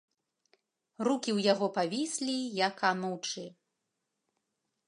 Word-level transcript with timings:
Рукі 1.07 1.29
ў 1.37 1.39
яго 1.53 1.67
павіслі, 1.77 2.37
як 2.65 2.75
анучы. 2.93 3.43